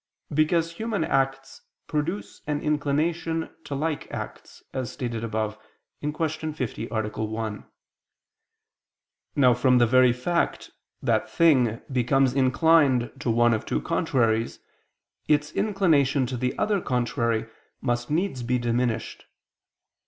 Because 0.33 0.73
human 0.77 1.03
acts 1.03 1.61
produce 1.85 2.41
an 2.47 2.59
inclination 2.59 3.51
to 3.65 3.75
like 3.75 4.09
acts, 4.11 4.63
as 4.73 4.91
stated 4.91 5.23
above 5.23 5.59
(Q. 6.01 6.11
50, 6.53 6.87
A. 6.89 7.07
1). 7.23 7.65
Now 9.35 9.53
from 9.53 9.77
the 9.77 9.85
very 9.85 10.11
fact 10.11 10.71
that 11.03 11.29
thing 11.29 11.81
becomes 11.91 12.33
inclined 12.33 13.11
to 13.19 13.29
one 13.29 13.53
of 13.53 13.63
two 13.63 13.79
contraries, 13.79 14.57
its 15.27 15.51
inclination 15.51 16.25
to 16.25 16.35
the 16.35 16.57
other 16.57 16.81
contrary 16.81 17.45
must 17.79 18.09
needs 18.09 18.41
be 18.41 18.57
diminished. 18.57 19.25